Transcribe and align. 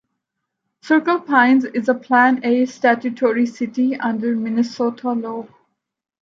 Circle 0.81 1.21
Pines 1.21 1.63
is 1.63 1.87
a 1.87 1.93
Plan 1.93 2.43
A 2.43 2.65
statutory 2.65 3.45
city 3.45 3.95
under 3.99 4.35
Minnesota 4.35 5.11
law. 5.11 5.45